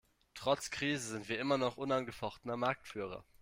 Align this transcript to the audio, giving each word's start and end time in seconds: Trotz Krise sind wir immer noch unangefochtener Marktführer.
Trotz 0.33 0.71
Krise 0.71 1.09
sind 1.09 1.29
wir 1.29 1.37
immer 1.39 1.59
noch 1.59 1.77
unangefochtener 1.77 2.57
Marktführer. 2.57 3.23